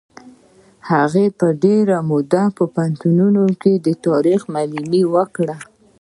هغه 0.89 1.23
ډېره 1.63 1.97
موده 2.09 2.43
په 2.57 2.63
پوهنتونونو 2.73 3.43
کې 3.61 3.73
د 3.85 3.87
تاریخ 4.05 4.41
معلمي 4.53 5.03
وکړه. 5.15 5.55